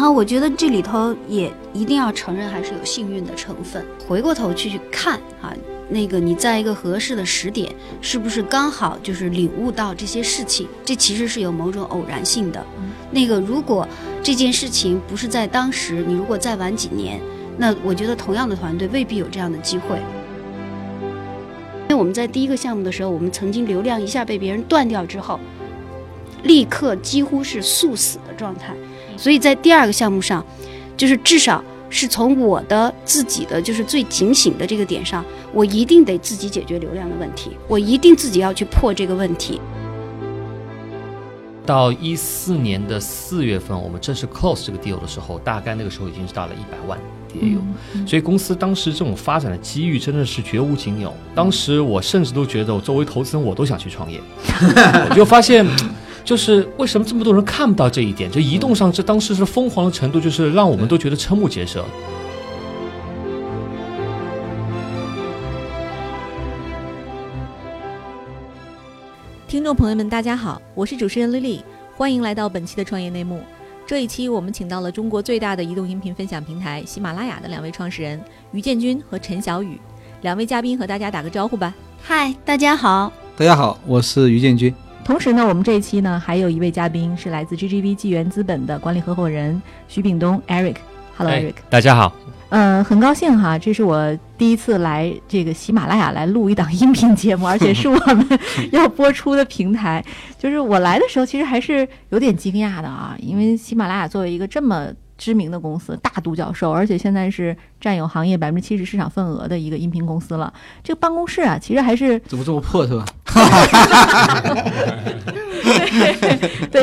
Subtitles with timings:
[0.00, 3.84] 后我觉得这里头也一定要承认，还是有幸运的成分。
[4.08, 5.54] 回过头去去看啊，
[5.88, 10.66] 那个你在一个合适的时点，是不是刚好就是领悟到这些事情？
[10.84, 12.64] 这其实是有某种偶然性的。
[13.10, 13.86] 那个如果
[14.22, 17.20] 这件事情不是在当时，你如果再晚几年，
[17.58, 19.98] 那我觉得同样的团队未必有这样的机会。
[21.88, 25.40] 因为我们在第一个项目的时候，我们曾经流量一下被别人断掉之后，
[26.44, 28.74] 立刻几乎是速死的状态。
[29.20, 30.42] 所以在第二个项目上，
[30.96, 39.60] 就是至少是从我的自己的就是最警醒的这个点上，我一定得自己解决流量的问题，我一定自己要去破这个问题。
[41.66, 46.98] 到一四年的四月份，我们正式 close 这个 deal 的时候，大概那个时候已经是到了一百万
[47.34, 47.60] 也有，
[48.06, 51.14] 所以公司当时这种发展的机遇真的是绝无仅有。
[51.34, 54.18] 当时我甚至都觉得，我作为投资人，我都想去创业，
[55.10, 55.66] 我就发现。
[56.30, 58.30] 就是为什么这么多人看不到这一点？
[58.30, 61.84] 就移动上这当时是疯狂的程度，就是让我们都觉得瞠目结舌。
[69.48, 71.64] 听众朋友们，大家好，我是主持人丽丽，
[71.96, 73.40] 欢迎来到本期的创业内幕。
[73.84, 78.22] 这一期我们请到了中国最大的移动音频分享平台喜马拉雅的两位创始人
[78.52, 79.80] 于建军和陈小宇，
[80.22, 81.74] 两位嘉宾和大家打个招呼吧。
[82.00, 83.12] 嗨，大家好。
[83.36, 84.72] 大家好，我是于建军。
[85.10, 90.76] 同时呢，我们这一期呢还有一位嘉宾是来自 GGV 纪元资本的管理合伙人徐炳东 Eric。
[91.16, 92.14] Hello Eric，大家好。
[92.50, 98.24] 嗯，很高兴哈，这是我第一次来这个喜马拉雅来录一档音频节目， 而且是我们
[98.70, 100.04] 要播出的平台。
[100.38, 104.86] 就是我来的时候，其实还是有点惊讶的啊，因为喜马拉雅作为一个这么。
[105.20, 110.50] 知名的公司大独角兽，而且现在是占有行业百分之七十市场份额的一个音频公司了。
[110.82, 113.04] 这个办公室啊，其实还是怎么这么破是吧？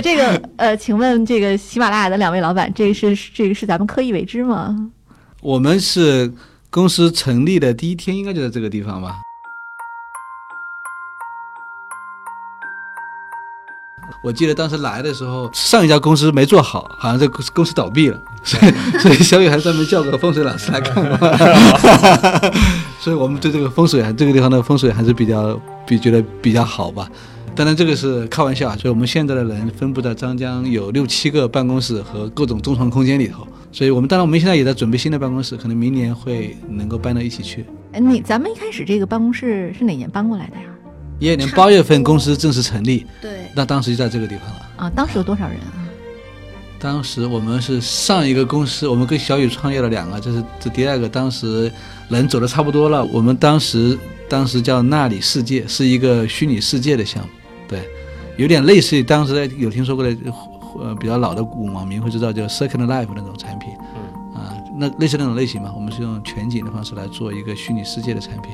[0.08, 4.90] 对这个呃，请问这个喜马拉雅的两位老板，这个是这个是咱们刻意为之吗？
[5.42, 6.32] 我们是
[6.70, 9.17] 公司成立的第一天，应该就在这个地方吧。
[14.23, 21.04] 我记得当时来的时候，上一家公司没做好，好像这公司倒闭了， 所以所以小雨还专门叫个风水老师来看。
[23.00, 27.10] 所以我们对这个风水啊，这个地方的风水还是比较比觉得比较好吧。
[27.58, 33.48] 当然这个是开玩笑，所以我们现在的人分布在张江有六七个办公室和各种中床空间里头。
[33.72, 37.66] 所以我们当然我们现在也在准备新的办公室，可能明年会能够搬到一起去。
[37.94, 40.66] 哎，你咱们一开始这个办公室是哪年搬过来的呀？
[41.17, 44.90] 一二年八月份公司正式成立，对，那当时就在这个地方了啊。
[44.92, 45.82] 当时有多少人啊？
[46.78, 51.10] 当时我们是上一个公司，我们跟小雨创业了两个，这是这第二个。
[51.10, 51.72] 当时
[52.08, 53.98] 人走的差不多了，我们当时
[54.30, 57.30] 当时叫那里世界，是一个虚拟世界的项目，
[57.67, 57.88] 对，
[58.38, 60.16] 有点类似于当时有听说过的，
[60.80, 68.52] 呃，比较老的网民会知道叫 Second Life 那种产品，嗯，啊，那类似那种类型嘛，我们是用全景的方式来做一个虚拟世界的产品。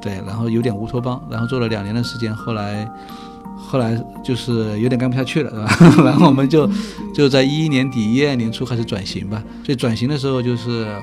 [0.00, 2.88] 对，然后有点乌托邦，然后做了两年的时间，后来，
[3.58, 6.04] 后来就是有点干不下去了，是吧？
[6.04, 6.66] 然后我们就
[7.12, 9.42] 就在一一年底、一二年初开始转型吧。
[9.62, 10.96] 所以转型的时候就是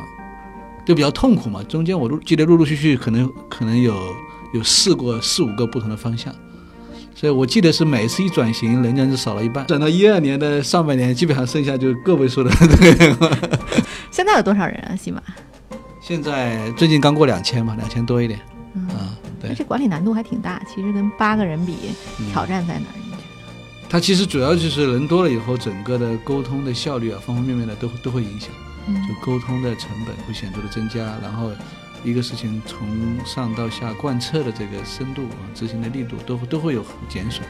[0.84, 3.94] 就比较痛苦嘛，中间我记得陆陆续续可能可能有
[4.56, 6.34] 有试过四五个不同的方向，
[7.20, 9.66] 所以我记得是每次一转型，人家就少了一半。
[9.66, 12.52] 转到一二年的上半年，基本上剩下就个位数的。
[14.12, 14.96] 现在有多少人啊？
[14.96, 15.20] 起码
[16.00, 18.40] 现在最近刚过两千嘛，两千多一点。
[18.76, 18.88] 嗯，
[19.42, 20.62] 对，这管理难度还挺大。
[20.70, 21.76] 其实跟八个人比，
[22.32, 22.94] 挑战在哪儿？
[23.04, 23.24] 你觉得？
[23.90, 28.52] 它其实主要就是人多了以后，整个的沟通的效率啊，方方面面的都都会影响。
[28.88, 31.50] 就沟通的成本会显著的增加，然后
[32.10, 37.46] 一个事情从上到下贯彻的这个深度啊，执行的力度都都会有减损。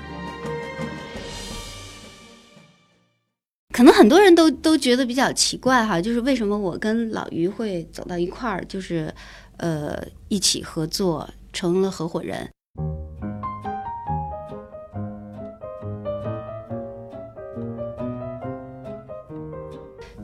[3.74, 9.14] 可能很多人都都觉得比较奇怪哈，就是为什么我跟老于会走到一块儿，就是。
[9.60, 12.48] 呃，一起合作成了合伙人。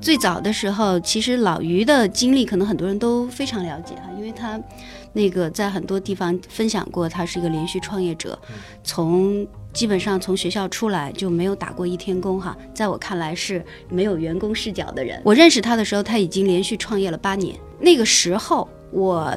[0.04, 4.60] 最早的时候，其实老于的经历可能很多人都非常了解哈，因为他
[5.14, 8.38] 那个在很多地方分享过，他是一个连续创业者，
[8.84, 15.22] 从基本上从学校出来就没有打过一天工哈，在我看来是没有员工视角的人。
[15.24, 18.68] 我认识他的时候，他已经连续创业了八年，那个时候。
[18.96, 19.36] 我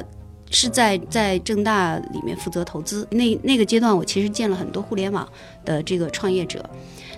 [0.51, 5.27] 是在在正大里面负责投资，那那个阶段我其实见了很多互联网
[5.65, 6.63] 的这个创业者。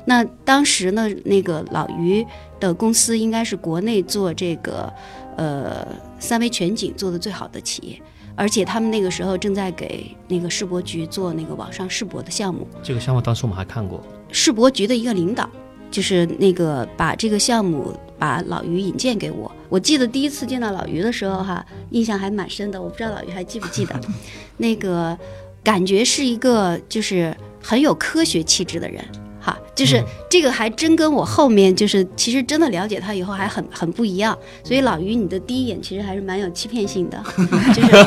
[0.06, 2.25] 那当时呢，那个老于
[2.59, 4.91] 的公司应该是国内做这个
[5.38, 5.88] 呃
[6.19, 8.01] 三维全景做的最好的企业，
[8.35, 12.67] 而且他们那个时候正在给那个世博局做那个网上世博的项目。
[12.83, 15.50] 这个项目当时我们还看过，世博局的一个领导
[15.89, 17.94] 就是那个把这个项目。
[18.19, 19.50] 把老于引荐给我。
[19.69, 22.81] 我记得第一次见到老于的时候，哈，印象还蛮深的。
[22.81, 23.97] 我不知道老于还记不记得，
[24.57, 25.17] 那个
[25.63, 27.33] 感觉是一个就是
[27.63, 29.01] 很有科学气质的人。
[29.50, 34.38] 哈，就是这个还真跟我后面就是其实真的了解他以后还很很不一样。
[34.63, 37.24] 所以老于，你的第一眼其实还是蛮有欺骗性的，
[37.74, 38.04] 就是 对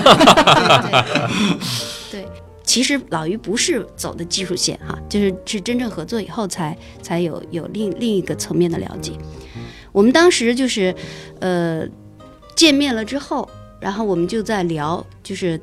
[2.11, 2.27] 对对。
[2.65, 9.13] 其实老于不是走的技术线哈，就是是真正合作以后才才有有另另一个层面的了解。
[9.91, 10.95] 我们当时就是
[11.41, 11.85] 呃
[12.55, 13.49] 见面了之后，
[13.81, 15.61] 然后我们就在聊，就是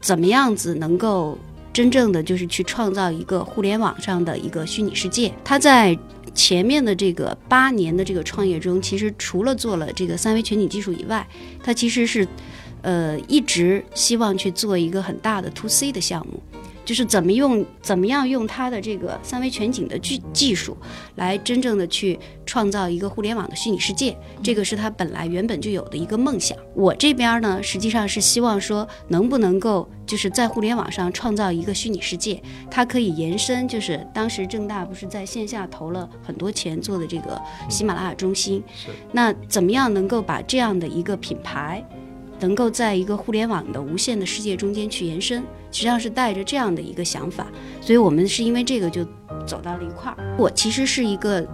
[0.00, 1.36] 怎么样子能够。
[1.74, 5.30] 真正的就是去创造一个互联网上的一个虚拟世界。
[5.44, 5.98] 他在
[6.32, 11.26] 前面的这个八年的这个创业中，其实除了做了这个三维全景技术以外，
[11.64, 12.26] 他其实是，
[12.82, 16.40] 呃，一直希望去做一个很大的 to C 的项目。
[16.84, 20.76] 就是怎么用怎么样用它的这个三维全景的技技术，
[21.16, 26.56] 来真正的去创造一个互联网的虚拟世界，这个是他本来原本就有的一个梦想。
[26.74, 38.62] 我这边呢，实际上是希望说，能不能够就是在互联网上创造一个虚拟世界，它可以延伸，就是当时正大不是在线下投了很多钱做的这个喜马拉雅中心，
[39.12, 41.82] 那怎么样能够把这样的一个品牌？
[42.40, 45.40] 能够在一个互联网的无限的世界中间去延伸，
[45.70, 47.46] 实际上是带着这样的一个想法，
[47.80, 49.04] 所以我们是因为这个就
[49.46, 50.36] 走到了一块儿。
[50.38, 51.46] 我其实是一个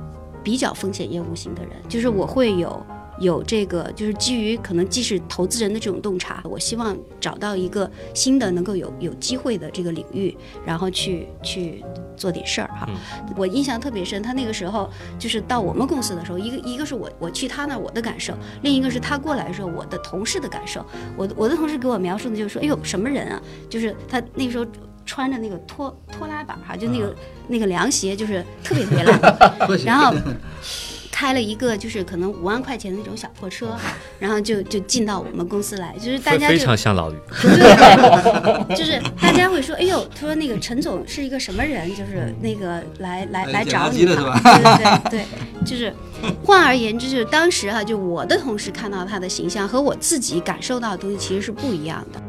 [0.43, 2.85] 比较风险业务型的人，就是我会有。
[3.21, 11.85] 有这个，就是基于可能既是投资人的这种洞察，我希望找到一个新的能够有有机会的这个领域，然后去去
[12.17, 12.89] 做点事儿哈。
[13.37, 14.89] 我印象特别深，他那个时候
[15.19, 18.33] 就是到我们公司的时候，一个一个是我我去他那我的感受，
[18.63, 20.85] 另一个是他过来的时候我的同事的感受。
[21.17, 23.43] 我我的同事给我描述的就是说，哎呦什么人啊？
[23.69, 24.65] 就是他那个时候
[25.05, 27.15] 穿着那个拖拖拉板哈，就那个
[27.49, 29.21] 那个凉鞋，就是特别特别烂，
[29.85, 30.15] 然后。
[31.21, 33.77] 开了一个就是可能五万块钱的那种小破车，
[34.19, 45.27] 然后就就进到我们公司来，就是大家非常像老于，对 对对，就是大家会说，哎呦，他说那个陈总是一个什么人，就是那个来来来找你的，对对对对，
[45.63, 45.95] 就是
[46.43, 52.23] 换而言之，就是当时哈，就我的同事看到他的形象和我自己感受到的东西其实是不一样的。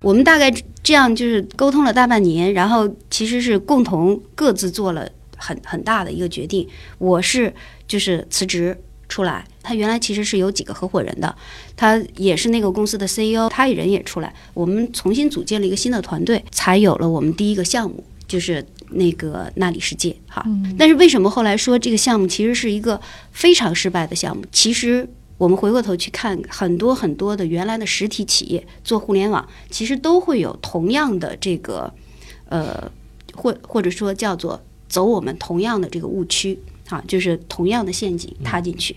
[0.00, 0.48] 我们大概
[0.80, 5.10] 这样就是沟通了大半年，然后其实是共同各自做了。
[5.46, 6.66] 很很大的一个决定，
[6.98, 7.54] 我是
[7.86, 8.76] 就是辞职
[9.08, 9.46] 出来。
[9.62, 11.32] 他原来其实是有几个合伙人的，
[11.76, 20.44] 他也是那个公司的 CEO，他人也出来，我们重新组建了一个新的团队，才有了我们第一个项目，就是那个那里世界哈。
[20.76, 23.00] 但是为什么后来说这个项目其实是一个
[23.30, 24.44] 非常失败的项目？
[24.50, 25.08] 其实
[25.38, 31.92] 我们回过头去看，很多很多的原来的实体企业做互联网，其实都会有同样的这个
[32.48, 32.90] 呃，
[33.34, 34.60] 或或者说叫做。
[34.88, 38.96] 走我们同样的这个误区啊，就是同样的陷阱踏进去，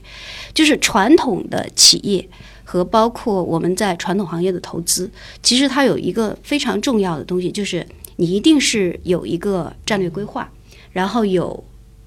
[0.53, 2.27] 就是传统的企业
[2.63, 5.09] 和包括我们在传统行业的投资，
[5.41, 7.86] 其实它有一个非常重要的东西，就是
[8.18, 10.51] 你一定是有一个战略规划，
[10.91, 11.63] 然后有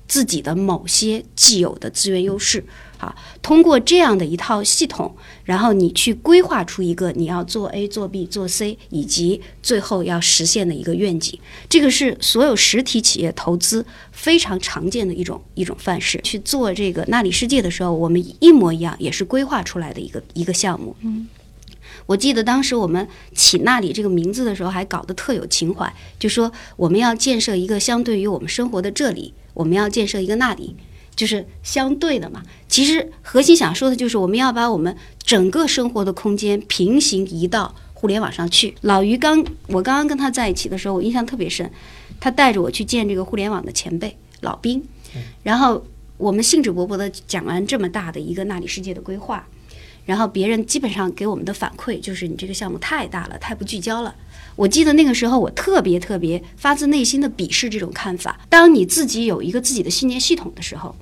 [0.06, 2.64] 自己的某些既有的资源优势。
[3.02, 3.12] 啊，
[3.42, 5.12] 通过这样的一套系统，
[5.44, 11.36] 然后你去规划出一个你要做 A、做 B、做 C，以及最后要实现的一个愿景。
[11.68, 16.20] 这个是所有实体企业投资非常常见的一种一种范式。
[16.22, 20.94] 去做这个纳里世界的时候，我们一模一样，也是规划出来的一个一个项目。
[21.00, 21.26] 嗯，
[22.06, 30.76] 我记得当时我们起“那里”这个名字的时候，还搞得特有情怀，就说我们要建设一个相对于我们生活的这里，我们要建设一个那里。
[31.14, 38.74] 就是相对的嘛，其实核心想说的就是我们要把我们整个生活的空间平行移到互联网上去。
[38.80, 41.70] 老于刚，我刚刚跟他在一起的时候，我印象特别深，
[42.18, 44.82] 他带着我去见这个互联网的前辈老兵，
[45.42, 45.84] 然后
[46.16, 49.46] 我们兴致勃勃的讲完这么大的一个那里世界的规划，
[50.06, 54.14] 然后别人基本上给我们的反馈就是你这个项目太大了，太不聚焦了。
[54.56, 58.40] 我记得那个时候，我特别特别发自内心的鄙视这种看法。
[58.48, 60.94] 当你自己有一个自己的信念系统的时候，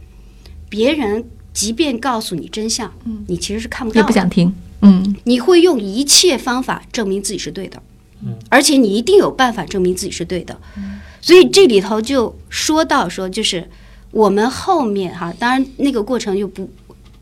[0.69, 7.83] 别人即便告诉你真相，嗯，你其实是看不到，也不想听，嗯，你会用一切方法证明自己是对的，
[8.23, 13.69] 嗯，而且你一定有办法证明自己是对的，嗯，所以这里头就说到说，就是
[14.13, 16.71] 我们后面哈，当然那个过程就不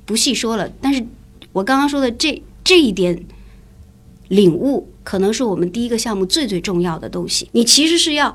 [0.05, 1.05] 不细说了，但是
[1.53, 3.19] 我刚刚说的这这一点
[4.29, 4.89] 领悟。
[5.03, 7.49] 可能是我们第一个项目最最重要的东西。
[7.53, 8.35] 你其实是要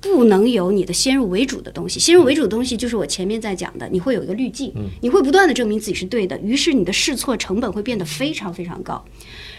[0.00, 2.00] 不能有你的先入为主的东西。
[2.00, 9.04] 先入为主的东西就是我前面在讲的，你会有一个滤镜，你会不断的证明自己是对的，于是你的试错成本会变得非常非常高。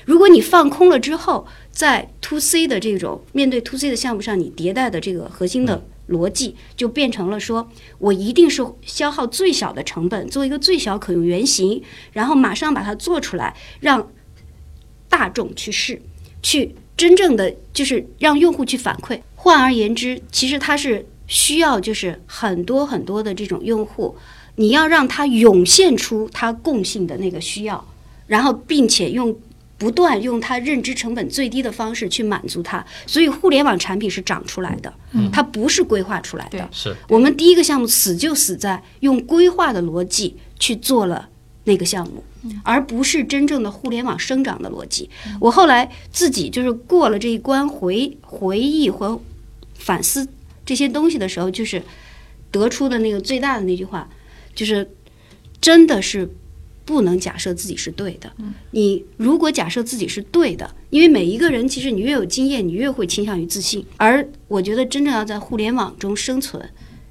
[0.06, 7.70] 如果你放空了之后，在 to C 的这种面对 to C 的项目上，你迭代的这个核心的逻辑就变成了说，
[8.00, 14.08] 我一定是消耗最小的成本，做一个最小可用原型，然后马上把它做出来，让
[15.18, 16.00] 大众去试，
[16.44, 19.20] 去真正的就是让用户去反馈。
[19.36, 24.16] 换而言之，其实它是需要就是很多很多的这种用户，
[24.58, 27.84] 你要让他涌现出他共性的那个需要，
[28.28, 29.36] 然后并且用。
[29.80, 34.92] 不断用它认知成本最低的方式去满足它，所以互联网产品是长出来的，
[35.32, 36.68] 它不是规划出来的。
[36.72, 41.30] 是我们第一个项目死就死在用规划的逻辑去做了
[41.66, 42.24] 那个项目，
[42.64, 45.10] 而不是真正的互联网生长的逻辑。
[45.40, 49.22] 我后来自己就是过了这一关，回回忆和
[49.74, 50.28] 反思
[50.66, 51.82] 这些东西的时候，就是
[52.52, 54.10] 得出的那个最大的那句话，
[54.54, 54.90] 就是
[55.62, 56.30] 真的是。
[56.88, 58.32] 不能假设自己是对的。
[58.72, 63.86] 你如果假设自己是对的，因为每一个人其实你越有经验，你越会倾向于自信。
[63.98, 66.70] 而我觉得真正要在互联网中生存，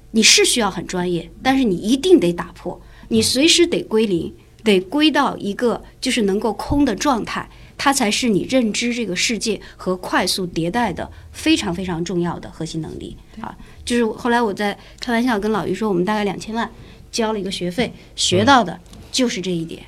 [0.09, 4.33] 你是需要很专业，但是你一定得打破，你随时得归零，
[4.67, 13.55] 得归到一个就是能够空的状态，它才是你认知这个世界和快速迭代的非常非常重要的核心能力啊！
[13.85, 16.69] 就是后来我在开玩笑跟老于说，我们大概两千万
[17.09, 18.77] 交了一个学费，学到的。
[19.09, 19.81] 就是这一点，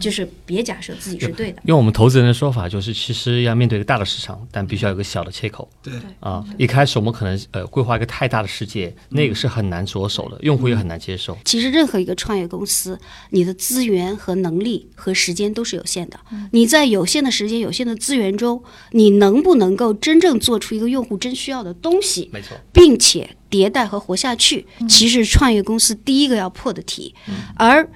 [0.00, 1.62] 就是别假设自己是对的。
[1.64, 5.68] 用我们投资人的说法，就是其实要面对一个大的市场，但必须要有个小的切口。
[5.82, 11.36] 对啊，一开始我们可能呃规划一个太大的世界，那个是很难着手的，用户也很难接受。
[11.44, 12.98] 其实任何一个创业公司，
[13.30, 16.18] 你的资源和能力和时间都是有限的。
[16.52, 22.28] 你在有限的时间、有限的资源中，你能不能够真正做出一个用户真需要的东西？
[22.32, 27.14] 没错，并且迭代和活下去，其实创业公司第一个要破的题，
[27.56, 27.88] 而。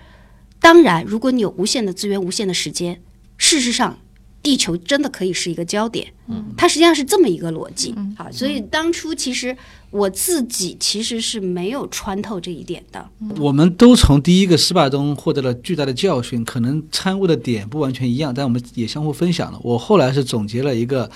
[0.61, 3.01] 当然，如果你有无限的资源、无限的时间，
[3.37, 3.99] 事实上，
[4.43, 6.13] 地球真的可以是一个焦点。
[6.27, 7.95] 嗯，它实际上是这么一个逻辑。
[8.17, 9.57] 好，所以当初其实
[9.91, 13.09] 我自己其实是没有穿透这一点的。
[13.39, 19.59] 我们都从第一个失败中获得了巨大的教训，可能参悟的点不完全一样，但我们也相互分享了。
[19.63, 21.11] 我后来是总结了一个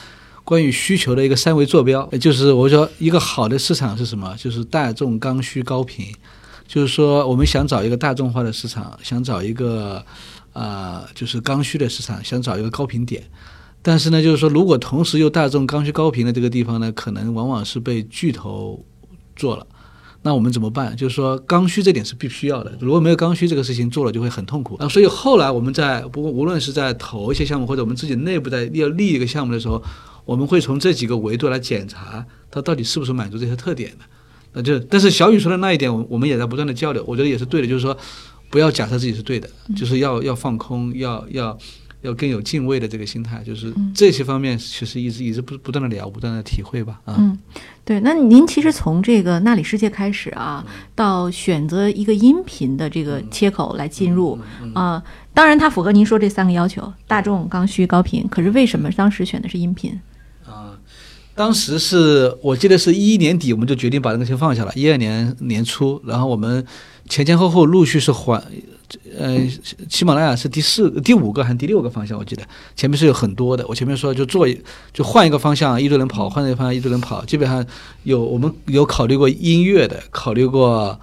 [0.45, 4.35] 关于需求的一个三维坐标，就是我说一个好的市场是什么？
[4.39, 6.07] 就是大众刚需高频。
[6.73, 10.03] 就是说，我们想找一个大众化的市场，想找一个，
[10.55, 13.23] 呃，就是刚需的市场，想找一个高频点。
[13.83, 18.83] 但是呢，就是说，如果同时又大众刚需高频的这个地方呢，可能往往是被巨头
[19.37, 19.67] 做了。
[20.23, 20.97] 那我们怎么办？
[20.97, 22.73] 就是说，刚需这点是必须要的。
[22.81, 24.77] 如果没有刚需，这个事情做了就会很痛苦。
[24.77, 29.83] 啊，所以后来我们在不过无论是在投一些项目，或者我们自己内部在要立一个项目的时候，
[30.25, 34.05] 我们会从这几个维度来检查它到底是不是满足这些特点的。
[34.53, 37.97] 那就，但是小雨说的那一点，我我们也在不断的交流，我觉得也是对的，就是说，
[38.51, 41.59] 不要假设自己是对的，就是要要放空，要要
[42.03, 47.01] 要更有敬畏的这个心态，就是这些方面其实一直一直不不断的聊，不断的体会吧。
[47.07, 47.39] 嗯，
[47.85, 48.01] 对。
[48.01, 54.39] 那您其实从这个那里世界开始啊，到选择一个音频的这个切口来进入
[54.75, 58.27] 啊，当然它符合您说这三个要求：大众、刚需、高频。
[58.29, 59.99] 可是为什么当时选的是音频？
[61.35, 64.73] 当时是我记得是一一年底，我们就决定把那个先放下了。
[64.75, 66.65] 一二年年初，然后我们
[67.09, 68.43] 前前后后陆续是还，
[69.19, 69.39] 呃，
[69.89, 72.19] 喜马拉雅是第四、第五个还是第六个方向？
[72.19, 72.43] 我记得
[72.77, 73.67] 前面是有很多的。
[73.67, 74.47] 我前面说就做
[74.93, 77.25] 就换一个方向，一堆人跑；换一个方向，一堆人跑。
[77.25, 77.65] 基本上
[78.03, 81.01] 有我们有考虑过音乐的，考虑过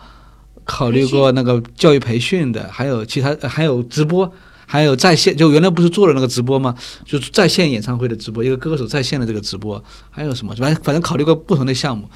[0.64, 4.32] 考虑过那个教育培训的，还有其他还有直播。
[4.72, 6.76] 还有在线，就原来不是做了那个直播吗？
[7.04, 10.54] 就是在线演唱会的直播，一个歌手在线的这个直播，还有什么？
[10.56, 12.08] 反正反正考虑过不同的项目。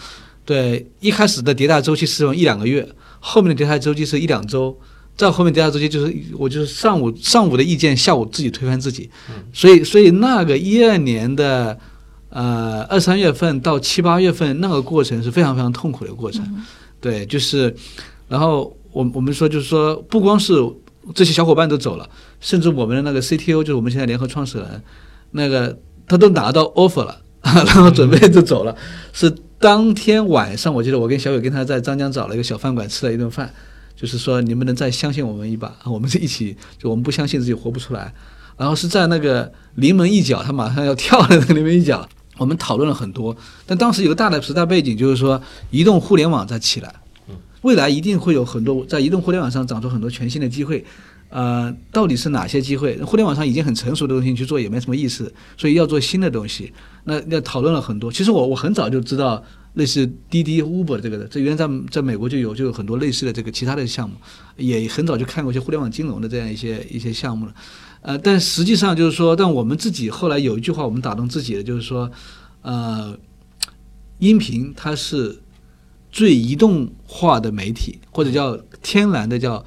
[0.46, 2.88] 对，一开始的迭代周期是用一两个月，
[3.20, 4.78] 后面的迭代周期是一两周，
[5.18, 9.10] 再后面迭代周期就是我就是上午上午的意见，下午自己推翻自己。
[9.52, 11.76] 所以所以那个一二年的
[12.30, 16.48] 呃二三月份到七八月份那个过程是非常非常痛苦的过程。
[17.02, 17.76] 对，就是，
[18.28, 20.54] 然后我我们说就是说不光是。
[21.14, 24.82] 这些小伙伴都走了，甚至我们的那个 CTO，就是我们现在联合创始人，
[25.32, 28.76] 那个他都拿到 offer 了， 然后准备就走了。
[29.12, 29.30] 是
[29.60, 33.54] 当天晚上，我记得我跟小伟跟他在张江找了一个小饭馆吃了一顿饭，
[33.96, 38.14] 就是说你们能再相信我们一把，我们是一起，就我们不相信自己活不出来。
[38.56, 42.08] 然后是在那个临门一脚，他马上要跳的那个临门一脚，
[42.38, 43.36] 我们讨论了很多。
[43.66, 45.42] 但当时有个大的时代背景，就是说
[45.72, 46.94] 移动互联网在起来。
[47.64, 50.86] 未来一定会有很多在移动互联网上长出很多全新的机会，
[51.30, 52.96] 呃，到底是哪些机会？
[53.02, 56.72] 互联网上已经很成熟的东西去做也没什么意思，所以要做新的东西。
[57.06, 58.12] 那要讨论了很多。
[58.12, 59.44] 其实我我很早就知道
[59.74, 64.16] 类似滴滴、Uber 这个的，这原来在在美国就有就有很多类似的这个其他的项目，
[64.58, 67.54] 也很早就看过一些互联网金融的这样一些一些项目了。
[68.02, 72.12] 呃，但实际上就是说，但我们自己后来有一句话我们打动自己的，就是说，
[72.62, 73.18] 呃，
[74.20, 75.40] 音频它是。
[76.14, 79.66] 最移动化的媒体，或者叫天然的叫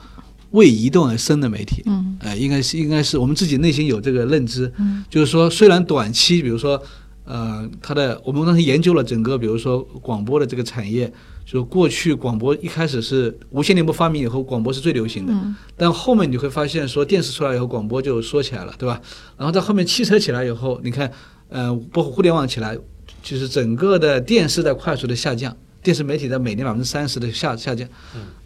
[0.53, 1.83] 为移动而生的媒体。
[1.87, 6.81] 嗯呃，应该是应该是我们自己内心有这个认知，嗯就是说虽然短期，比如说
[7.25, 11.13] 呃，它的我们当时研究了整个，比如说广播的这个产业，
[11.45, 19.03] 就过去广播一开始是无线电波发明以后，广播是最流行的，嗯但后面你会发现说电视出来以后，广播就缩起来了，对吧？
[19.37, 21.11] 然后到后面汽车起来以后，你看，
[21.49, 22.79] 呃，包括互联网起来，
[23.23, 25.55] 就是整个的电视在快速的下降。
[25.87, 27.89] 电视媒体在每年百分之三十的下下降，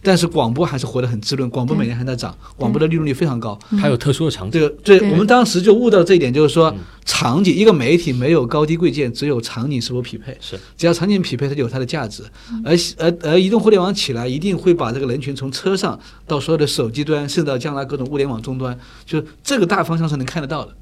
[0.02, 3.58] 但是广播还是活得很滋润，广播每年还在涨，广播的利润率非常高。
[3.80, 4.60] 它有特殊的场景这。
[4.60, 6.74] 个，对对我们当时就悟到这一点，就是说
[7.06, 10.36] 场景，一个媒体没有高低贵贱，只有场景是否匹配。
[10.38, 12.22] 是，只要场景匹配，它就有它的价值。
[12.62, 20.74] 而而而移动互联网起来，一定会把这个人群从车上到所有的手机端，甚至到将来各种物联网终端，就是这个大方向是能看得到的。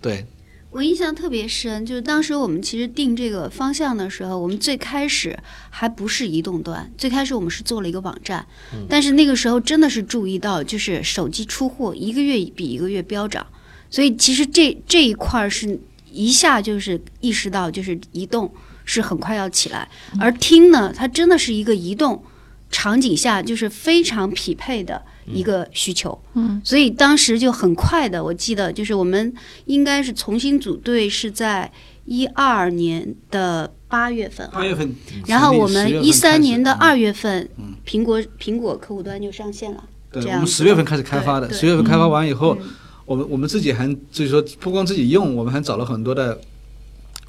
[0.00, 0.26] 对，
[0.70, 5.36] 我印象特别深，就是当时我们其实定这个方向的时候，我们最开始
[5.68, 8.46] 还不是移动端，最开始我们是做了一个网站，
[8.88, 13.44] 但是那个时候真的是注意到，就是手机出货一个月比一个月飙涨，
[13.90, 15.76] 所以其实这这一块儿是
[16.12, 18.52] 一下就是意识到，就是移动
[18.84, 19.88] 是很快要起来，
[20.20, 22.22] 而听呢，它真的是一个移动
[22.70, 26.18] 场景下就是非常匹配的一个需求。
[26.34, 26.60] 嗯。
[26.64, 29.32] 所以当时就很快的，我记得就是我们
[29.66, 31.70] 应该是重新组队是在
[32.04, 34.94] 一二年的八月份，八月份，
[35.26, 39.84] 然后我们一三年的二月，份嗯，苹果苹果客户端就上线了。
[40.10, 42.68] 对，这我们样十月份开始开发的，十月份开发完以后，嗯。
[43.06, 46.40] 我们我们自己还就是说，不光自己用，我们还找了很多的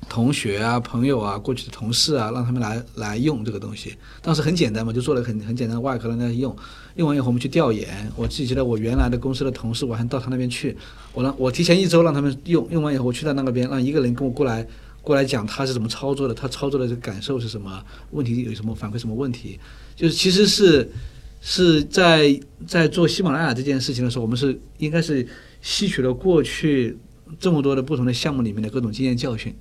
[0.09, 3.95] 同学啊、朋友啊、过去的同事啊，让他们来来用这个东西。
[4.21, 6.55] 当时很简单嘛，就做了很很简单的外壳让大家用。
[6.95, 8.11] 用完以后，我们去调研。
[8.15, 10.75] 我自己记得我原来的公司的同事，我还到他那边去，
[11.13, 14.67] 我让我提前一周让他们用，用完以后我去到那个边，让一个人跟我过来。
[15.03, 19.59] 过来讲他是怎么操作的，他操作的这个感受是什么，问题有什么反馈什么问题，
[19.95, 20.87] 就是其实是
[21.41, 25.27] 是在在做喜马拉雅这件事情的时候，我们是应该是
[25.59, 26.95] 吸取了过去
[27.39, 29.51] 这么多的不同的项目里面的各种经验教训，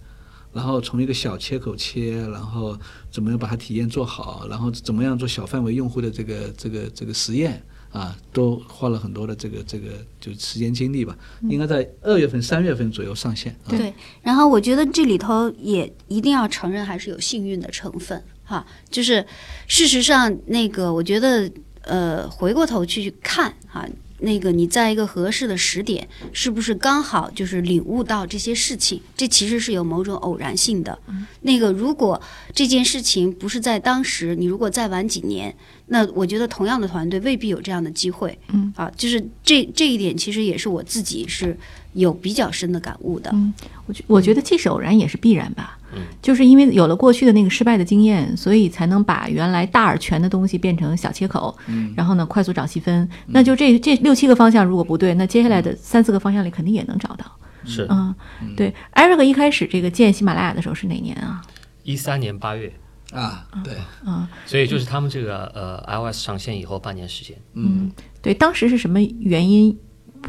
[0.53, 2.77] 然后从一个小切口切，然后
[3.11, 13.53] 怎么样把它体验做好，然后怎么样做小范围用户的这个这个这个实验啊，都花了很多的这个这个就时间精力吧，应该在二月份三月份左右上线。
[13.65, 18.65] 啊、对，然后我觉得这里头也一定要承认，还是有幸运的成分哈。
[18.89, 19.25] 就是
[19.67, 21.51] 事实上，那个我觉得，
[21.83, 23.85] 呃，回过头去看哈，
[24.21, 29.01] 那个你在一个合适的时点，是不是刚好就是领悟到这些事情？
[29.17, 30.99] 这其实是有某种偶然性的。
[31.43, 32.21] 那个如果
[32.55, 35.55] 这件事情不是在当时，你如果再晚几年，
[35.93, 38.39] 那我觉得同样的团队未必有这样的机会。
[38.53, 41.57] 嗯啊，就是这这一点，其实也是我自己是
[41.95, 43.29] 有比较深的感悟的。
[43.35, 43.53] 嗯，
[43.87, 45.77] 我觉我觉得既是偶然也是必然吧。
[45.93, 53.09] 嗯，就是因为有了过去的那个失败的经验，所以才能把原来大而全的东西变成小切口，嗯然后呢快速找细分。
[53.27, 57.25] 那就这这六七个方向如果不对，那接下来的三四个方向里肯定也能找到。
[57.65, 58.15] 是嗯，
[58.57, 58.73] 对。
[58.93, 61.43] 艾瑞克一开始这个建喜马拉雅的时候是哪年啊？
[61.83, 62.73] 一三年八月，
[63.13, 67.37] 啊，对，啊所以就是他们这个呃 iOS 上线以后半年时间。
[67.55, 67.91] 嗯，
[68.23, 69.77] 对，当时是什么原因，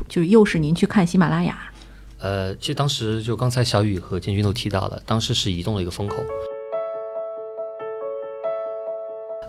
[0.08, 1.72] 就是诱使您去看喜马拉雅？
[2.20, 6.16] 呃，其实当时就刚才小雨和建军都提到了，当时是移动的一个风口。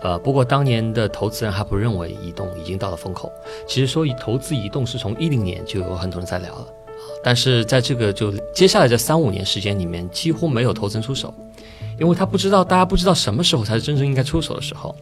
[0.02, 3.30] 呃，不过当年的投资人还不认为移动已经到了风口。
[3.68, 6.68] 其实说以投资移动是从一零年就有很多人在聊了，啊
[7.22, 11.32] 但是在这个就接下来这三五年时间里面，几乎没有投资人出手，
[12.02, 14.92] 因为他不知道，大家不知道什么时候才是真正应该出手的时候。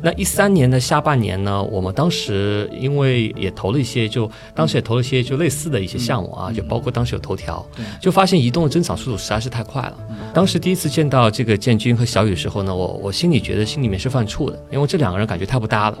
[0.00, 7.64] 那一三年的下半年呢，我们当时因为也投了一些，就当时也投了一些就类似的一些项目啊，就包括当时有头条，
[8.00, 9.94] 就发现移动的增长速度实在是太快了。
[10.32, 15.98] 当时第一次见到这个建军和小雨的时候呢，我我心里觉得心里面是犯怵的，因为这两个人感觉太不搭了。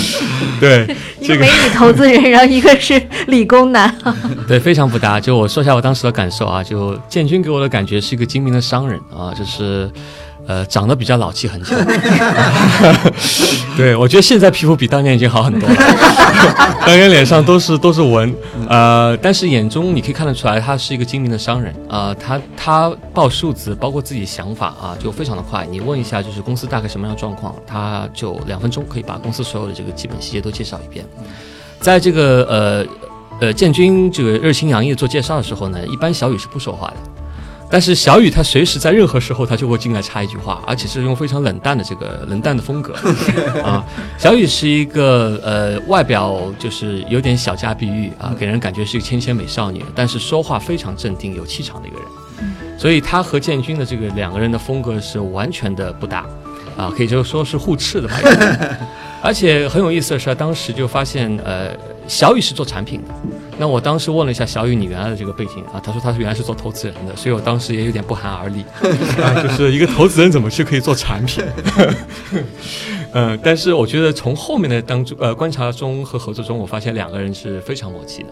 [0.60, 0.88] 对，
[1.22, 3.96] 一个美女投资人，然后一个是理工男。
[4.48, 5.20] 对，非常不搭。
[5.20, 9.92] 就我说一下我当时的感受啊，就建军给我的感觉是一个精明的商人啊，就是。
[10.48, 11.76] 呃，长得比较老气横秋，
[13.76, 15.76] 对我觉得现在皮肤比当年已经好很多了，
[16.88, 18.34] 当年脸上都是都是纹，
[18.70, 25.68] 呃，但是眼中你可以看得出来，他是一个精明的商人啊、他他报数字，包括自己想法啊，就非常的快。
[25.70, 31.06] 你问一下，就是公司大概什么样的状况，他就两分钟可以把公司所有的这个基本细节都介绍一遍。
[31.82, 32.86] 在这个呃
[33.42, 36.96] 呃建军这个热情洋溢做介绍的时候呢，一般小雨是不说话的。
[37.70, 42.94] 但是小雨他随时在任何时候他就会进来插一句话，而且是用非常冷淡的这个冷淡的风格
[43.64, 43.84] 啊。
[44.18, 52.08] 小雨是一个呃外表就是有点小家碧玉啊，给人感觉是一个纤纤美少女，但是说话非常镇定有气场的一个人。
[52.78, 56.26] 所以他和建军的这个两个人的风格是完全的不搭。
[56.78, 58.16] 啊，可以就说是互斥的吧。
[59.20, 61.72] 而且很有意思的是，当时就发现，呃，
[62.08, 63.14] 小雨是做产品的。
[63.60, 68.64] 那我当时问了一下小雨你原来的这个背景啊，他说他是原来是做投资人的，所以我当时也有点不寒而栗，
[69.22, 71.44] 啊，就是一个投资人怎么去可以做产品？
[73.14, 78.30] 嗯，但是我觉得从后面的当中呃观察中和合作中，我发现两个人是非常默契的。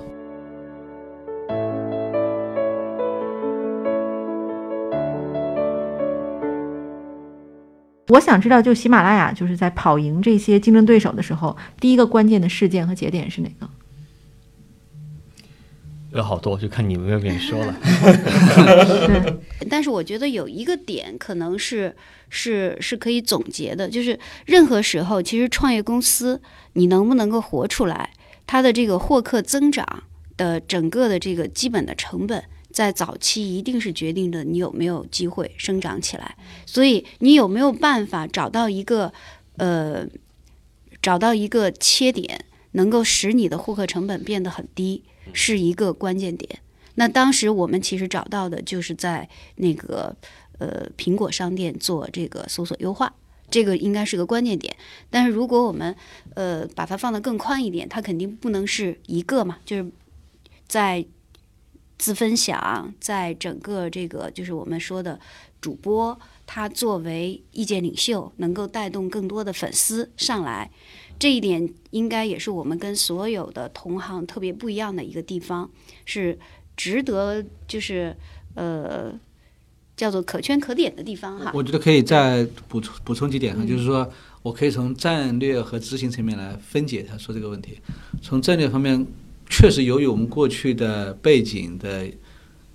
[8.10, 13.70] 我想知道，就喜马拉雅就是在跑赢这些竞争对手的时候，第一个关键的事件和节点是哪个？
[16.12, 17.76] 有好多，就看你们愿不愿意说了。
[19.08, 19.38] 对，
[19.70, 21.94] 但是我觉得有一个点可能是
[22.30, 26.42] 是是可以总结的，就是任何时候，其实创业公司
[26.74, 28.12] 你能不能够活出来，
[28.48, 30.04] 它的这个获客增长
[30.38, 32.42] 的整个的这个基本的成本，
[32.76, 36.36] 在早期一定是决定着你有没有机会生长起来。
[36.66, 39.14] 所以你有没有办法找到一个
[39.56, 40.06] 呃
[41.02, 46.60] 找到一个切点，能够使你的获客成本变得很低，是一个关键点。
[46.96, 50.14] 那当时我们其实找到的就是在那个
[50.58, 53.14] 呃苹果商店做这个搜索优化，
[53.50, 54.76] 这个应该是个关键点。
[55.10, 55.96] 但是如果我们
[56.34, 59.90] 呃把它放得更宽一点，它肯定不能是一个嘛，就是
[60.68, 61.06] 在
[61.98, 65.20] 自分享，在整个这个就是我们说的
[65.62, 70.70] 主播，他作为意见领袖，能够带动更多的粉丝上来。
[71.18, 75.72] 这一点应该也是我们跟所有的同行特别不一样的一个地方，
[76.04, 76.38] 是
[76.76, 78.14] 值得就是
[78.56, 79.18] 呃
[79.96, 81.52] 叫做可圈可点的地方哈。
[81.56, 87.80] 我觉得可以再补充补充几点哈，就是说我可以从战略和执行层面来分解他说这个问题。
[88.22, 89.08] 从战略方面，
[89.50, 92.06] 确实由于我们过去的背景的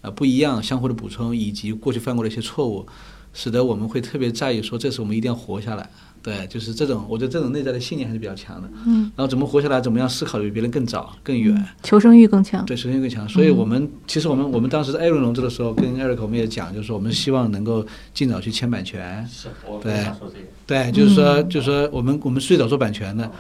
[0.01, 2.87] 呃不一样，相互的补充，以及过去犯过的一些错误，
[3.33, 5.91] 使得我们会特别在意说，这次我们一定要活下来。
[6.23, 8.69] 对，就是这种，我觉得这种内在的信念还是比较强的。
[8.85, 11.67] 嗯，然后怎么活下来，怎么样思考的比别人更早、更远。
[11.83, 12.63] 求生欲更强。
[12.67, 13.27] 对，求生欲更强。
[13.27, 19.27] 所以我们其实我们我们当时在艾伦融资的时候，跟艾瑞克我们也讲，就是说我们希望能够尽早去签版权。
[19.33, 20.47] 是，我对想说这个。
[20.67, 23.31] 对，就是说，就是说，我们我们最早做版权的，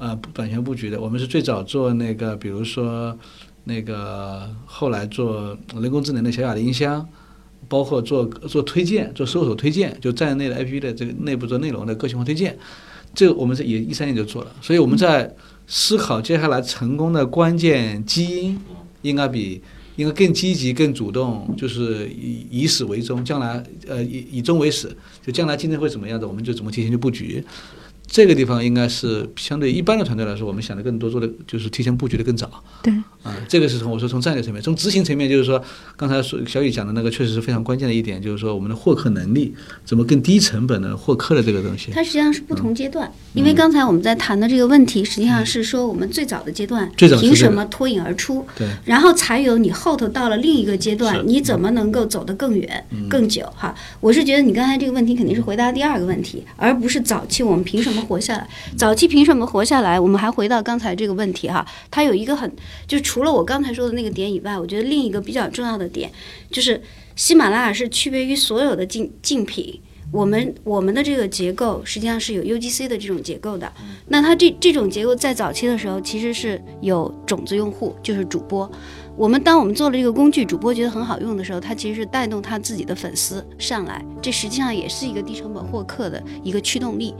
[0.00, 0.98] 呃，版权布局的。
[0.98, 3.16] 我们是最早做那个，比如说
[3.64, 7.06] 那个后来做人工智能的小雅的音箱，
[7.68, 12.58] 包括做做推荐、做搜索推荐，就站内的 APP 的这个内部做内容的个性化推荐，
[13.14, 14.50] 这个我们是也一三年就做了。
[14.62, 15.30] 所以我们在
[15.66, 18.58] 思考接下来成功的关键基因，
[19.02, 19.60] 应该比
[19.96, 27.44] 应该更积极、更主动，就是以以始为终，将来呃以以终为始，就将来竞争会怎么样的，我们就怎么提前去布局。
[28.10, 32.50] 这个地方应该是相对一般的团队来说，我们想的更多，做的就是提前布局的更早。
[32.82, 32.92] 对，
[33.22, 35.62] 啊，这个是从我说从战略层面，从执行层面，就是说
[35.96, 41.92] 刚才说小雨讲的那个，确实是非常关键的一点，就是说我们的获客能力怎么更低成本的获客的这个东西。
[41.92, 53.48] 它实际上是不同阶段，因为刚才我们在谈的这个问题，实际上是说我们最早的阶段最早凭什么脱颖而出，对，然后才有你后头到了另一个阶段，你怎么能够走得更远、更久？
[53.54, 58.48] 哈，我是觉得你刚才这个问题肯定是回答第二个问题，而不是早期我们凭什么活下来。
[58.76, 60.00] 早期凭什么活下来？
[60.00, 62.50] 我们还回到刚才这个问题哈，它有一个很，
[62.86, 66.10] 就除了我刚才说的那个点以外，我觉得另一个比较重要的点
[66.50, 66.82] 就是
[67.16, 69.80] 喜马拉雅是区别于所有的竞竞品。
[70.12, 73.72] 我们我们的这个结构实际上是有 UGC 的这种结构的，
[74.08, 78.68] 那它这这种结构在早期的时候其实是有种子用户，就是主播。
[79.20, 87.14] 我们当我们做了这个工具，主播觉得很好用的时候，它其实是带动他自己的粉丝上来，这实际上也是一个低成本获客的一个驱动力。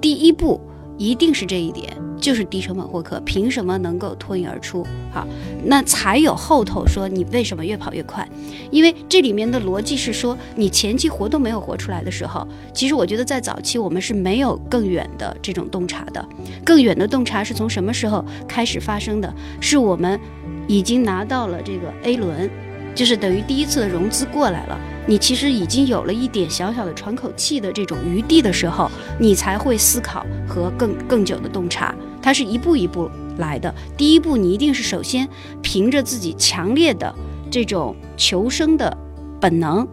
[0.00, 0.58] 第一步
[0.96, 4.82] 一定是这一点，就是低成本获客，凭什么能够脱颖而出？
[5.12, 5.26] 好，
[5.66, 8.26] 那才有后头说你为什么越跑越快？
[8.70, 16.26] 因为这里面的逻辑是说，你前期活都没有活出来的时候，其实我觉得在早期我们是没有更远的这种洞察的。
[16.64, 19.30] 更远的洞察是从什么时候开始发生的？
[19.60, 20.18] 是我们
[20.66, 22.50] 已经拿到了这个 A 轮，
[22.94, 31.94] 就是等于第一次的融资过来了，你其实已经有了一点小小的喘口气的这种余地的时候，你才会思考和更更久的洞察。
[32.20, 33.74] 它是一步一步来的。
[33.96, 35.28] 第一步，你一定是首先
[35.60, 37.12] 凭着自己强烈的
[37.50, 38.96] 这种求生的
[39.40, 39.86] 本能。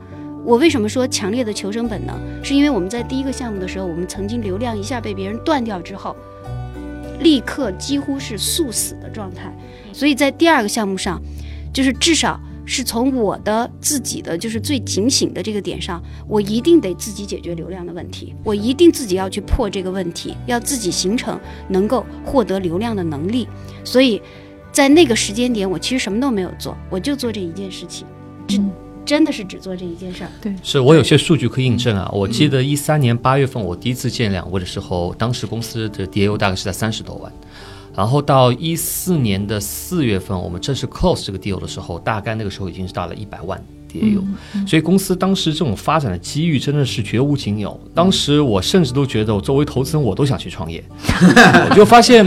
[0.46, 2.16] 我为什么说强烈的求生本能？
[2.44, 6.16] 是因为我们在第一个项目的时候，我们曾经流量一下被别人断掉之后，
[7.20, 9.54] 立刻几乎是速死的状态。
[9.94, 11.22] 所以在第二个项目上，
[11.74, 23.48] 就是至少是从我的自己的就是最警醒的这个点上，我一定得自己解决流量的问题，我一定自己要去破这个问题，要自己形成能够获得流量的能力。
[23.84, 24.22] 所以
[24.72, 28.06] 在那个时间点，我其实什么都没有做，我就做这一件事情。
[29.10, 30.30] 这真的是只做这一件事儿。
[30.40, 32.08] 对是我有些数据可以印证啊。
[32.14, 37.32] 我记得一三年八月份我第一次见两位的时候，当时公司的 DAU 大概是在三十多万，
[37.96, 43.60] 然后到一四年的四月份我们正式 close 这个 deal 的时候，大概那个时候已经是到了一百万
[43.92, 44.22] DAU，、
[44.68, 47.80] 所以公司当时这种发展的机遇真的是绝无仅有。
[47.96, 50.84] 当时我甚至都觉得，我作为投资人我都想去创业，
[51.68, 52.24] 我就发现。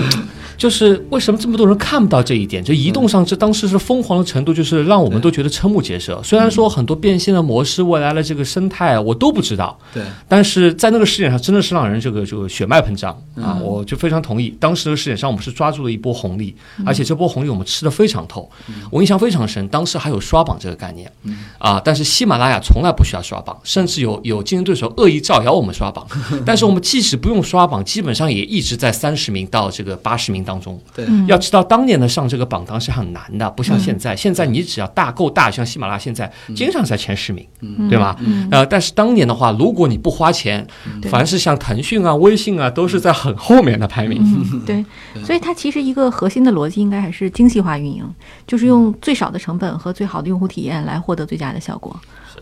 [0.62, 2.62] 就是为什么这么多人看不到这一点？
[2.62, 6.20] 就移动上这当时是疯狂的程度，就是让我们都觉得瞠目结舌。
[6.22, 13.58] 虽然说很多变现的模式、未来的这个生态我都不知道，对，但是在那个试点上真的是让人这个这个血脉膨胀啊！
[13.60, 16.54] 我就非常同意，当时的试点上我们是抓住了一波红利，
[16.86, 18.48] 而且这波红利我们吃的非常透，
[18.88, 19.66] 我印象非常深。
[19.66, 21.10] 当时还有刷榜这个概念
[21.58, 26.06] 啊，但是喜马拉雅从来不需要刷榜，甚至有有竞争对手恶意造谣我们刷榜，
[26.46, 30.80] 但是我们即使不用刷榜，基本上也一直在三十名到这个八十名当中。
[30.94, 31.06] 对。
[31.26, 37.46] 要知道当年的上这个榜单是很难的，不像现在，现在你只要大够大，像喜马拉雅现在经常在前十名，
[37.88, 38.16] 对吧？
[38.50, 40.66] 呃，但是当年的话，如果你不花钱，
[41.00, 41.10] 对。
[41.10, 44.20] 凡是像腾讯啊、微信啊，都是在很后面的排名。
[44.22, 44.84] 嗯， 对，
[45.24, 48.04] 所以它其实一个核心的逻辑应该还是精细化运营，
[48.46, 51.94] 就是用最少的成本和最好的用户体验来获得最佳的效果。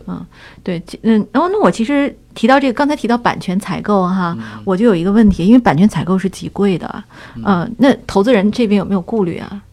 [0.07, 0.25] 嗯，
[0.63, 7.03] 对，其嗯，然后那我其实提到这个，刚才提到版权采购哈，我就有一个问题，因为版权采购是极贵的，
[7.45, 9.63] 嗯、那投资人这边有没有顾虑啊？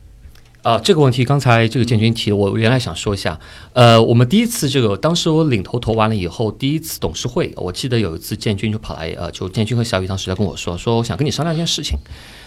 [0.62, 3.38] 啊，这个问题刚才这个建军提，我原来想说一下。
[3.72, 11.96] 呃，我们第一次这个，当时我领头投完了以后，第一次董事会，我记得有一次建军就跑来，呃，就建军和小雨当时来跟我说，说我想跟你商量一件事情。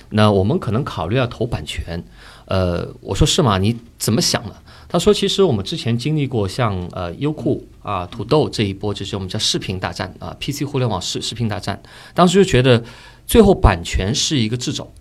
[0.09, 2.03] 那我们可能考虑要投版权。
[2.45, 3.57] 呃，我说是吗？
[3.57, 4.53] 你怎么想的？
[4.91, 11.81] 他说，其实我们之前经历过像呃优酷啊、土豆这一波，就是我们叫视频大战啊，PC 互联网视视频大战。
[12.13, 12.83] 当时就觉得，
[13.25, 14.91] 最后版权是一个掣肘。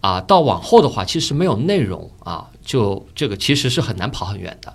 [0.00, 4.74] 啊，到往后的话，其实没有内容啊，就这个其实是很难跑很远的。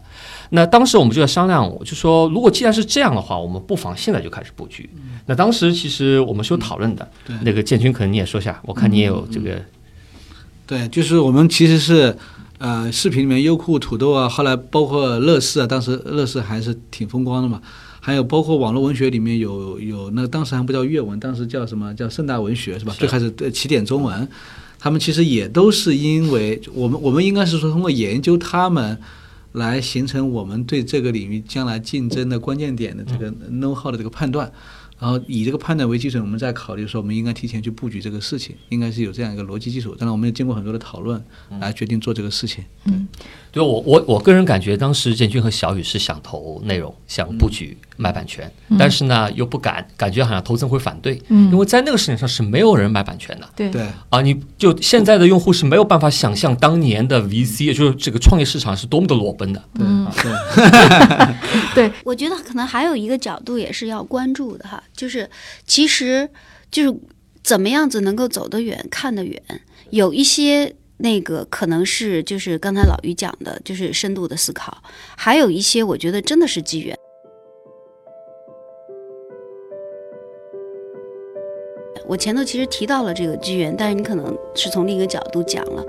[0.51, 4.89] 那当时我们就在商量，我就说，如果既然是这样的话，我们不妨现在就开始布局。
[5.25, 9.61] 那当时其实我们是有讨论的，那个建军可能你也说下，我看你也有这个，
[10.65, 12.17] 对，就是我们其实是，
[12.57, 17.61] 呃，视频里面优酷、土豆啊，后来包括乐视啊，当时乐视还是挺风光的嘛。
[17.99, 22.93] 还有包括网络文学里面有有那当时还不叫阅文，当时叫什么叫盛大文学是吧？
[22.93, 24.27] 是最开始的起点中文，
[24.79, 28.97] 他们其实也都是因为我们我们应该是说通过研究他们。
[29.53, 34.51] 来形成我们对这个领域将来竞争的关键点的这个 know how 的这个判断，
[34.99, 39.93] 然后以这个判断为基准，我们在考虑说我们应该提前去布局这个事情，应该是有这样一个逻辑基础。
[39.93, 41.23] 当然，我们也经过很多的讨论
[41.59, 42.63] 来决定做这个事情。
[43.57, 53.49] 对我我我个人感觉，当时建军和小雨是想投内容，想布局买版权，但是呢又不敢，感觉好像投资人会反对，嗯因为在那个市场上是没有人买版权的。
[53.55, 59.63] 对对，啊，你就现在的用户是没有办法想象当年的 VC，也就是这个创业市场是多么的裸奔的。
[59.79, 60.07] 嗯
[61.73, 65.29] 对， 对，我觉得可能还有一个角度也是要关注的哈，就是
[65.65, 66.29] 其实
[66.69, 66.99] 就是
[67.43, 69.41] 怎么样子能够走得远、看得远，
[69.89, 74.77] 有一些那个可能是就是刚才老于讲的，就是深度的思考，
[75.15, 76.97] 还有一些我觉得真的是机缘。
[82.07, 85.85] 我前头其实提到了这个机缘，但是你可能是从另一个角度讲了，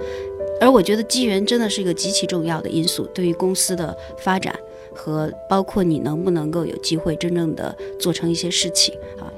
[0.60, 4.54] 而我觉得机缘真的是一个极其重要的因素，对于公司的发展。
[4.94, 9.30] 和包括你能不能够有机会真正的做成一些事情啊。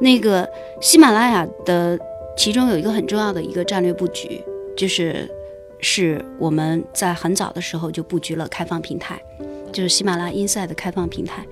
[0.00, 0.46] 那个
[0.82, 1.98] 喜马拉雅的
[2.36, 4.44] 其中有一个很重要的一个战略布局，
[4.78, 5.28] 就是
[5.80, 9.20] 是我们在很早的时候就布局了开放平台，
[9.72, 11.44] 就是喜马拉雅 Inside 的开放平台。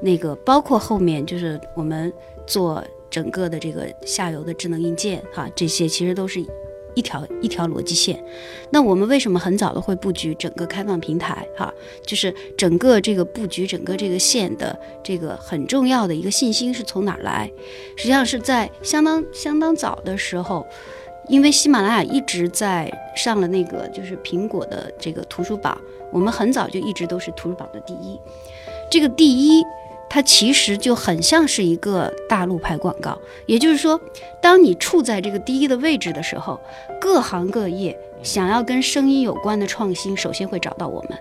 [0.00, 2.12] 那个包括后面就是我们
[2.44, 6.44] 做整个的这个下游的智能硬件哈，这些其实都是
[6.94, 8.20] 一条一条逻辑线。
[8.70, 11.72] 那我们为什么很早的会布局整个开放平台哈？
[12.04, 17.48] 就是整个这个布局，整个这个线的这个很重要的一个信心是从哪儿来？
[17.96, 20.66] 实际上是在相当相当早的时候，
[21.28, 25.76] 因为喜马拉雅一直在上了那个就是苹果的这个图书榜，
[26.10, 28.18] 我们很早就一直都是图书榜的第一。
[28.90, 29.62] 这个第一，
[30.10, 33.98] 它其实就很像是一个大陆牌广告，也就是说，
[34.40, 36.60] 当你处在这个第一的位置的时候，
[37.00, 41.18] 各行各业想要跟声音有关的创新，首先会找到我们。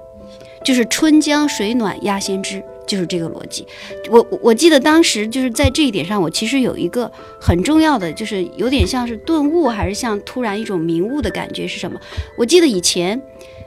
[0.64, 3.66] 就是春江水暖鸭先知，就是这个逻辑。
[4.10, 12.00] 我我记得当时就是在这一点上，我其实有一个很重要的，就是有点像是顿悟，还是像突然一种明悟的感觉是什么？
[12.38, 13.22] 我记得以前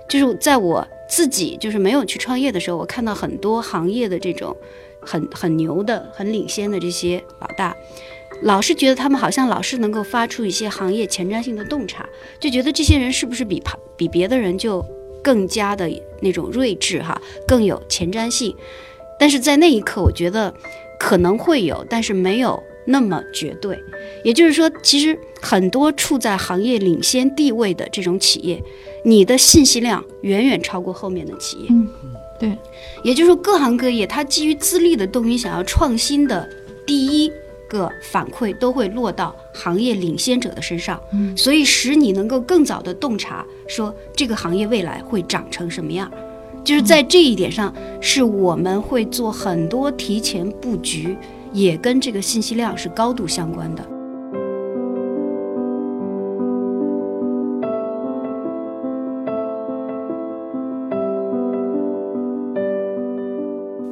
[0.09, 4.57] 就是在我自己就是没有去创业的时候，我看到很多行业的这种
[5.01, 7.75] 很很牛的、很领先的这些老大。
[8.43, 12.05] 老是觉得他们好像老是能够发出一些行业前瞻性的洞察，
[12.41, 14.85] 就觉得这些人是不是比旁比别的人就
[15.23, 15.89] 更加的
[16.21, 18.55] 那种睿智哈，更有前瞻性。
[19.19, 20.53] 但是在那一刻，我觉得
[20.99, 23.79] 可能会有，但是没有那么绝对。
[24.25, 28.63] 也就是说，其实很多处在行业领先地位的这种企业，
[29.05, 31.67] 你的信息量远远超过后面的企业。
[31.71, 31.89] 嗯，
[32.39, 32.57] 对。
[33.03, 36.49] 也就是说，各行各业它基于资历的动因，想要创新的
[36.87, 37.31] 第一
[37.69, 46.11] 个反馈都会落到行业领先者的身上，嗯所以使你能够更早的洞察说这个行业未来会长成什么样。
[46.65, 51.15] 就是在这一点上，是我们会做很多提前布局，
[51.53, 53.85] 也跟这个信息量是高度相关的。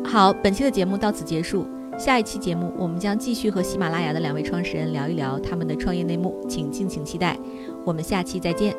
[0.04, 1.66] 好，本期的节目到此结束。
[1.98, 7.38] 下一期节目，我们将继续和喜马拉雅的两位创始人聊一聊他们的创业内幕，请敬请期待。
[7.84, 8.74] 我们下期再见。